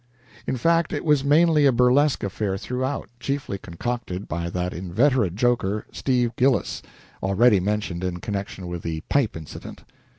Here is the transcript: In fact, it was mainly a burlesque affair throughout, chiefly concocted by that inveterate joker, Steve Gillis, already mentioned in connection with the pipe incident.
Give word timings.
In 0.47 0.57
fact, 0.57 0.93
it 0.93 1.05
was 1.05 1.23
mainly 1.23 1.67
a 1.67 1.71
burlesque 1.71 2.23
affair 2.23 2.57
throughout, 2.57 3.07
chiefly 3.19 3.59
concocted 3.59 4.27
by 4.27 4.49
that 4.49 4.73
inveterate 4.73 5.35
joker, 5.35 5.85
Steve 5.91 6.35
Gillis, 6.35 6.81
already 7.21 7.59
mentioned 7.59 8.03
in 8.03 8.19
connection 8.19 8.65
with 8.65 8.81
the 8.81 9.01
pipe 9.09 9.37
incident. 9.37 9.83